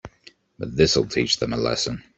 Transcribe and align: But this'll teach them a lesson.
But 0.57 0.75
this'll 0.77 1.05
teach 1.05 1.37
them 1.37 1.53
a 1.53 1.57
lesson. 1.57 2.01